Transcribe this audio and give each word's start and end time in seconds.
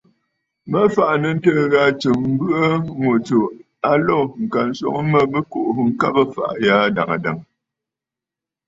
Mə 0.71 0.79
fàʼà 0.93 1.15
nɨ̂ 1.21 1.31
ǹtɨɨ̀ 1.37 1.65
ghâ 1.73 1.83
tsɨm, 1.99 2.19
mbɨ̀ʼɨ̀ 2.33 2.71
ŋù 3.01 3.11
tsù 3.25 3.39
a 3.89 3.91
lǒ 4.05 4.17
ŋka 4.43 4.61
swoŋ 4.77 5.05
mə 5.13 5.19
bɨ 5.31 5.39
kuʼusə 5.51 5.81
ŋkabə̀ 5.89 6.25
ɨfàʼà 6.29 6.55
ghaa 6.63 6.83
adàŋə̀ 6.87 7.19
dàŋə̀. 7.23 7.45